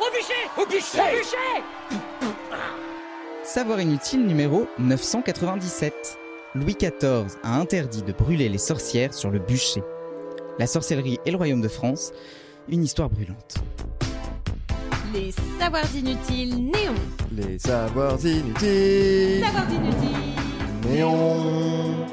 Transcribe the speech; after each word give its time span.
Au 0.00 0.10
bûcher 0.12 0.32
Au 0.56 0.66
bûcher 0.66 1.00
Au 1.00 1.16
bûcher 1.16 1.62
Savoir 3.42 3.80
inutile 3.80 4.26
numéro 4.26 4.66
997. 4.78 6.18
Louis 6.54 6.74
XIV 6.74 7.36
a 7.42 7.58
interdit 7.58 8.02
de 8.02 8.12
brûler 8.12 8.48
les 8.48 8.58
sorcières 8.58 9.12
sur 9.12 9.30
le 9.30 9.40
bûcher. 9.40 9.82
La 10.58 10.66
sorcellerie 10.66 11.18
et 11.24 11.30
le 11.30 11.36
royaume 11.36 11.60
de 11.60 11.68
France, 11.68 12.12
une 12.68 12.84
histoire 12.84 13.10
brûlante. 13.10 13.56
Les 15.12 15.32
savoirs 15.58 15.96
inutiles 15.96 16.54
néons. 16.56 16.94
Les 17.32 17.58
savoirs 17.58 18.24
inutiles. 18.24 19.44
Savoirs 19.44 19.70
inutiles. 19.72 20.34
Néon. 20.88 22.06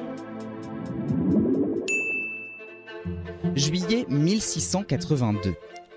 Juillet 3.56 4.06
1682. 4.10 5.54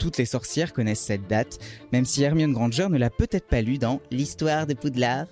Toutes 0.08 0.16
les 0.16 0.24
sorcières 0.24 0.72
connaissent 0.72 1.02
cette 1.02 1.28
date, 1.28 1.58
même 1.92 2.06
si 2.06 2.22
Hermione 2.22 2.54
Granger 2.54 2.88
ne 2.88 2.96
l'a 2.96 3.10
peut-être 3.10 3.46
pas 3.46 3.60
lu 3.60 3.76
dans 3.76 4.00
L'histoire 4.10 4.66
de 4.66 4.72
Poudlard. 4.72 5.26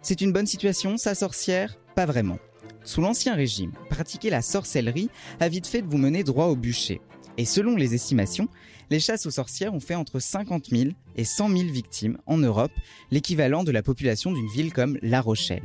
C'est 0.00 0.20
une 0.20 0.32
bonne 0.32 0.48
situation, 0.48 0.96
sa 0.96 1.14
sorcière? 1.14 1.78
Pas 1.94 2.04
vraiment. 2.04 2.40
Sous 2.82 3.00
l'Ancien 3.00 3.36
Régime, 3.36 3.70
pratiquer 3.90 4.28
la 4.28 4.42
sorcellerie 4.42 5.08
a 5.38 5.48
vite 5.48 5.68
fait 5.68 5.82
de 5.82 5.86
vous 5.86 5.98
mener 5.98 6.24
droit 6.24 6.46
au 6.46 6.56
bûcher. 6.56 7.00
Et 7.38 7.44
selon 7.44 7.76
les 7.76 7.94
estimations, 7.94 8.48
les 8.90 8.98
chasses 8.98 9.26
aux 9.26 9.30
sorcières 9.30 9.72
ont 9.72 9.78
fait 9.78 9.94
entre 9.94 10.18
50 10.18 10.70
000 10.70 10.90
et 11.14 11.22
100 11.22 11.56
000 11.56 11.70
victimes 11.70 12.18
en 12.26 12.38
Europe, 12.38 12.72
l'équivalent 13.12 13.62
de 13.62 13.70
la 13.70 13.84
population 13.84 14.32
d'une 14.32 14.50
ville 14.50 14.72
comme 14.72 14.98
La 15.02 15.20
Rochelle. 15.20 15.62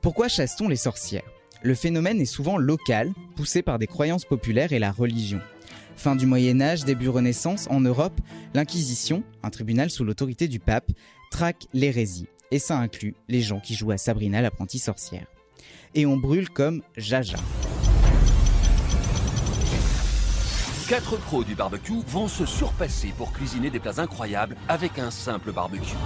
Pourquoi 0.00 0.28
chasse-t-on 0.28 0.68
les 0.68 0.76
sorcières? 0.76 1.30
Le 1.62 1.74
phénomène 1.74 2.18
est 2.18 2.24
souvent 2.24 2.56
local, 2.56 3.12
poussé 3.36 3.60
par 3.60 3.78
des 3.78 3.86
croyances 3.86 4.24
populaires 4.24 4.72
et 4.72 4.78
la 4.78 4.90
religion. 4.90 5.42
Fin 5.96 6.16
du 6.16 6.26
Moyen 6.26 6.60
Âge, 6.60 6.84
début 6.84 7.08
Renaissance, 7.08 7.66
en 7.70 7.80
Europe, 7.80 8.20
l'Inquisition, 8.54 9.22
un 9.42 9.50
tribunal 9.50 9.90
sous 9.90 10.04
l'autorité 10.04 10.48
du 10.48 10.58
pape, 10.58 10.90
traque 11.30 11.66
l'hérésie. 11.72 12.28
Et 12.50 12.58
ça 12.58 12.78
inclut 12.78 13.14
les 13.28 13.40
gens 13.40 13.60
qui 13.60 13.74
jouent 13.74 13.92
à 13.92 13.96
Sabrina 13.96 14.42
l'apprentie 14.42 14.78
sorcière. 14.78 15.26
Et 15.94 16.06
on 16.06 16.16
brûle 16.16 16.50
comme 16.50 16.82
Jaja. 16.96 17.38
Quatre 20.88 21.16
pros 21.16 21.44
du 21.44 21.54
barbecue 21.54 22.02
vont 22.06 22.28
se 22.28 22.44
surpasser 22.44 23.14
pour 23.16 23.32
cuisiner 23.32 23.70
des 23.70 23.80
plats 23.80 23.98
incroyables 23.98 24.56
avec 24.68 24.98
un 24.98 25.10
simple 25.10 25.52
barbecue. 25.52 25.96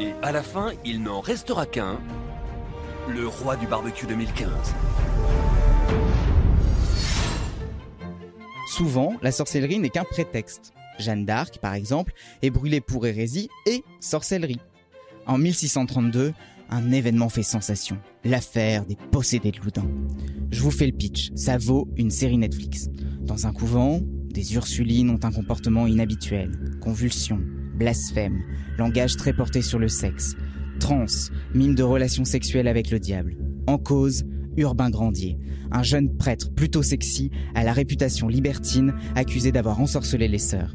Et 0.00 0.12
à 0.22 0.32
la 0.32 0.42
fin, 0.42 0.72
il 0.84 1.02
n'en 1.02 1.20
restera 1.20 1.66
qu'un, 1.66 2.00
le 3.08 3.28
roi 3.28 3.56
du 3.56 3.66
barbecue 3.66 4.06
2015. 4.06 4.50
Souvent, 8.66 9.14
la 9.22 9.32
sorcellerie 9.32 9.78
n'est 9.78 9.90
qu'un 9.90 10.04
prétexte. 10.04 10.72
Jeanne 10.98 11.24
d'Arc, 11.24 11.58
par 11.58 11.74
exemple, 11.74 12.12
est 12.42 12.50
brûlée 12.50 12.80
pour 12.80 13.06
hérésie 13.06 13.48
et 13.66 13.84
sorcellerie. 14.00 14.60
En 15.26 15.38
1632, 15.38 16.32
un 16.70 16.92
événement 16.92 17.28
fait 17.28 17.42
sensation. 17.42 17.98
L'affaire 18.24 18.86
des 18.86 18.96
possédés 19.10 19.52
de 19.52 19.58
Loudun. 19.58 19.86
Je 20.50 20.60
vous 20.60 20.70
fais 20.70 20.86
le 20.86 20.92
pitch, 20.92 21.30
ça 21.34 21.58
vaut 21.58 21.88
une 21.96 22.10
série 22.10 22.38
Netflix. 22.38 22.88
Dans 23.20 23.46
un 23.46 23.52
couvent, 23.52 24.00
des 24.02 24.54
Ursulines 24.54 25.10
ont 25.10 25.20
un 25.22 25.32
comportement 25.32 25.86
inhabituel. 25.86 26.78
Convulsions, 26.80 27.40
blasphème, 27.74 28.42
langage 28.78 29.16
très 29.16 29.32
porté 29.32 29.62
sur 29.62 29.78
le 29.78 29.88
sexe, 29.88 30.36
trans, 30.80 31.06
mime 31.54 31.74
de 31.74 31.82
relations 31.82 32.24
sexuelles 32.24 32.68
avec 32.68 32.90
le 32.90 32.98
diable. 32.98 33.36
En 33.66 33.78
cause, 33.78 34.24
Urbain 34.56 34.90
Grandier, 34.90 35.38
un 35.70 35.82
jeune 35.82 36.16
prêtre 36.16 36.52
plutôt 36.52 36.82
sexy 36.82 37.30
à 37.54 37.64
la 37.64 37.72
réputation 37.72 38.28
libertine, 38.28 38.94
accusé 39.14 39.52
d'avoir 39.52 39.80
ensorcelé 39.80 40.28
les 40.28 40.38
sœurs. 40.38 40.74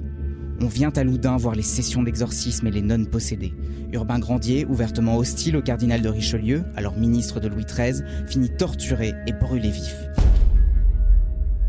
On 0.61 0.67
vient 0.67 0.91
à 0.95 1.03
Loudun 1.03 1.37
voir 1.37 1.55
les 1.55 1.63
sessions 1.63 2.03
d'exorcisme 2.03 2.67
et 2.67 2.71
les 2.71 2.81
nonnes 2.81 3.07
possédées. 3.07 3.53
Urbain 3.93 4.19
Grandier, 4.19 4.65
ouvertement 4.65 5.15
hostile 5.17 5.55
au 5.55 5.61
cardinal 5.61 6.01
de 6.01 6.09
Richelieu, 6.09 6.63
alors 6.75 6.97
ministre 6.97 7.39
de 7.39 7.47
Louis 7.47 7.65
XIII, 7.65 8.03
finit 8.27 8.49
torturé 8.49 9.13
et 9.25 9.31
brûlé 9.31 9.71
vif. 9.71 9.95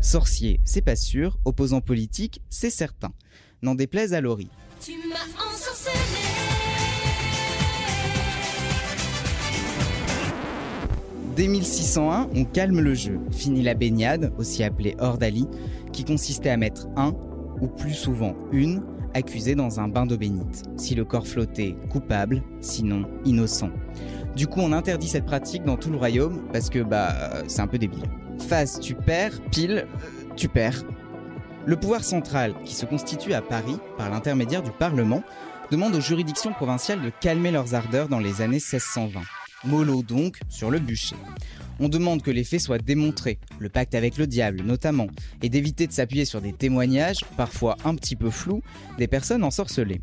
Sorcier, 0.01 0.59
c'est 0.65 0.81
pas 0.81 0.95
sûr, 0.95 1.39
opposant 1.45 1.79
politique, 1.79 2.41
c'est 2.49 2.69
certain. 2.69 3.13
N'en 3.61 3.75
déplaise 3.75 4.13
à 4.13 4.19
Laurie. 4.19 4.49
Tu 4.81 4.93
m'as 5.07 5.45
ensorcelé. 5.45 6.30
Dès 11.35 11.47
1601, 11.47 12.29
on 12.35 12.43
calme 12.43 12.81
le 12.81 12.93
jeu. 12.93 13.19
Fini 13.31 13.61
la 13.61 13.73
baignade, 13.73 14.33
aussi 14.37 14.63
appelée 14.63 14.95
ordalie, 14.99 15.47
qui 15.93 16.03
consistait 16.03 16.49
à 16.49 16.57
mettre 16.57 16.87
un, 16.97 17.13
ou 17.61 17.67
plus 17.67 17.93
souvent 17.93 18.35
une, 18.51 18.83
accusé 19.13 19.55
dans 19.55 19.79
un 19.79 19.87
bain 19.87 20.05
d'eau 20.05 20.17
bénite. 20.17 20.63
Si 20.75 20.93
le 20.93 21.05
corps 21.05 21.25
flottait, 21.25 21.75
coupable, 21.89 22.43
sinon 22.59 23.05
innocent. 23.23 23.69
Du 24.35 24.47
coup, 24.47 24.59
on 24.59 24.73
interdit 24.73 25.07
cette 25.07 25.25
pratique 25.25 25.63
dans 25.63 25.77
tout 25.77 25.89
le 25.89 25.97
royaume 25.97 26.41
parce 26.51 26.69
que 26.69 26.79
bah 26.79 27.13
c'est 27.47 27.61
un 27.61 27.67
peu 27.67 27.77
débile. 27.77 28.03
Face, 28.39 28.79
tu 28.79 28.95
perds, 28.95 29.41
pile, 29.51 29.85
euh, 29.87 30.33
tu 30.35 30.49
perds. 30.49 30.83
Le 31.65 31.75
pouvoir 31.75 32.03
central, 32.03 32.53
qui 32.65 32.73
se 32.73 32.85
constitue 32.85 33.33
à 33.33 33.41
Paris 33.41 33.77
par 33.97 34.09
l'intermédiaire 34.09 34.63
du 34.63 34.71
Parlement, 34.71 35.23
demande 35.69 35.95
aux 35.95 36.01
juridictions 36.01 36.53
provinciales 36.53 37.01
de 37.01 37.11
calmer 37.21 37.51
leurs 37.51 37.75
ardeurs 37.75 38.09
dans 38.09 38.19
les 38.19 38.41
années 38.41 38.55
1620. 38.55 39.21
Mollo 39.63 40.01
donc 40.01 40.39
sur 40.49 40.71
le 40.71 40.79
bûcher. 40.79 41.15
On 41.79 41.89
demande 41.89 42.21
que 42.21 42.31
les 42.31 42.43
faits 42.43 42.61
soient 42.61 42.77
démontrés, 42.77 43.39
le 43.59 43.69
pacte 43.69 43.95
avec 43.95 44.17
le 44.17 44.27
diable 44.27 44.61
notamment, 44.63 45.07
et 45.41 45.49
d'éviter 45.49 45.87
de 45.87 45.91
s'appuyer 45.91 46.25
sur 46.25 46.41
des 46.41 46.53
témoignages, 46.53 47.21
parfois 47.37 47.77
un 47.85 47.95
petit 47.95 48.15
peu 48.15 48.29
flous, 48.29 48.61
des 48.97 49.07
personnes 49.07 49.43
ensorcelées. 49.43 50.01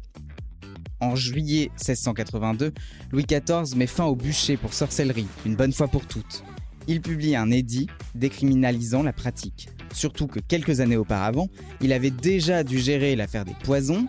En 1.00 1.14
juillet 1.14 1.70
1682, 1.76 2.72
Louis 3.12 3.24
XIV 3.24 3.76
met 3.76 3.86
fin 3.86 4.04
au 4.04 4.16
bûcher 4.16 4.56
pour 4.56 4.74
sorcellerie, 4.74 5.28
une 5.46 5.54
bonne 5.54 5.72
fois 5.72 5.88
pour 5.88 6.06
toutes. 6.06 6.42
Il 6.88 7.00
publie 7.00 7.36
un 7.36 7.50
édit 7.50 7.86
décriminalisant 8.14 9.02
la 9.02 9.12
pratique. 9.12 9.68
Surtout 9.92 10.26
que 10.26 10.40
quelques 10.40 10.80
années 10.80 10.96
auparavant, 10.96 11.48
il 11.80 11.92
avait 11.92 12.10
déjà 12.10 12.64
dû 12.64 12.78
gérer 12.78 13.14
l'affaire 13.14 13.44
des 13.44 13.54
poisons, 13.62 14.08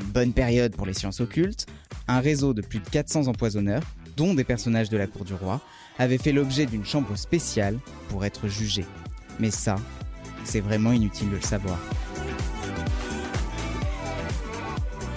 une 0.00 0.06
bonne 0.06 0.32
période 0.32 0.74
pour 0.74 0.86
les 0.86 0.94
sciences 0.94 1.20
occultes, 1.20 1.66
un 2.08 2.20
réseau 2.20 2.54
de 2.54 2.62
plus 2.62 2.78
de 2.78 2.88
400 2.88 3.26
empoisonneurs, 3.26 3.82
dont 4.16 4.34
des 4.34 4.44
personnages 4.44 4.90
de 4.90 4.96
la 4.96 5.06
cour 5.06 5.24
du 5.24 5.34
roi, 5.34 5.60
avaient 5.98 6.18
fait 6.18 6.32
l'objet 6.32 6.66
d'une 6.66 6.84
chambre 6.84 7.16
spéciale 7.16 7.78
pour 8.08 8.24
être 8.24 8.48
jugés. 8.48 8.86
Mais 9.38 9.50
ça, 9.50 9.76
c'est 10.44 10.60
vraiment 10.60 10.92
inutile 10.92 11.30
de 11.30 11.36
le 11.36 11.42
savoir. 11.42 11.78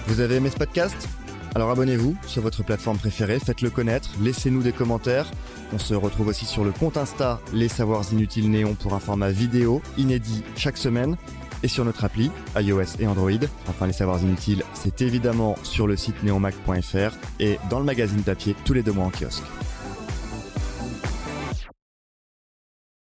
Vous 0.06 0.20
avez 0.20 0.36
aimé 0.36 0.50
ce 0.50 0.56
podcast? 0.56 1.08
Alors 1.56 1.70
abonnez-vous 1.70 2.14
sur 2.26 2.42
votre 2.42 2.62
plateforme 2.62 2.98
préférée, 2.98 3.38
faites-le 3.40 3.70
connaître, 3.70 4.10
laissez-nous 4.20 4.62
des 4.62 4.72
commentaires. 4.72 5.30
On 5.72 5.78
se 5.78 5.94
retrouve 5.94 6.28
aussi 6.28 6.44
sur 6.44 6.64
le 6.64 6.70
compte 6.70 6.98
Insta 6.98 7.40
Les 7.54 7.68
Savoirs 7.68 8.04
Inutiles 8.12 8.50
Néon 8.50 8.74
pour 8.74 8.92
un 8.92 9.00
format 9.00 9.30
vidéo 9.30 9.80
inédit 9.96 10.44
chaque 10.54 10.76
semaine 10.76 11.16
et 11.62 11.68
sur 11.68 11.84
notre 11.84 12.04
appli 12.04 12.30
iOS 12.56 12.98
et 12.98 13.06
Android. 13.06 13.30
Enfin, 13.68 13.86
les 13.86 13.92
savoirs 13.92 14.20
inutiles, 14.20 14.62
c'est 14.74 15.02
évidemment 15.02 15.56
sur 15.62 15.86
le 15.86 15.96
site 15.96 16.22
neomac.fr 16.22 17.16
et 17.40 17.58
dans 17.70 17.78
le 17.78 17.84
magazine 17.84 18.22
papier 18.22 18.54
tous 18.64 18.72
les 18.72 18.82
deux 18.82 18.92
mois 18.92 19.06
en 19.06 19.10
kiosque. 19.10 19.44